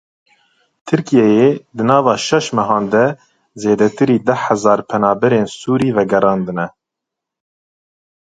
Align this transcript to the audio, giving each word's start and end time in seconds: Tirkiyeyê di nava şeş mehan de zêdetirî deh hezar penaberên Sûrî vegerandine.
Tirkiyeyê 0.87 1.49
di 1.75 1.83
nava 1.89 2.13
şeş 2.25 2.45
mehan 2.57 2.85
de 2.93 3.05
zêdetirî 3.61 4.17
deh 4.27 4.41
hezar 4.47 4.79
penaberên 4.89 5.47
Sûrî 5.59 5.89
vegerandine. 5.97 6.67